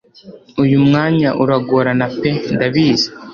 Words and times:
uyu 0.63 0.77
mwanya 0.85 1.29
uragorana 1.43 2.05
pe 2.19 2.29
ndabizi 2.53 3.07